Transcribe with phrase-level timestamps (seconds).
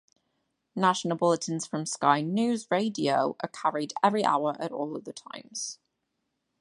[0.75, 5.77] National bulletins from Sky News Radio are carried every hour at all other times.